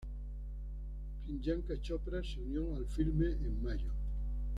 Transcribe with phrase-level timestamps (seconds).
[1.23, 3.93] Priyanka Chopra se unió al filme en mayo.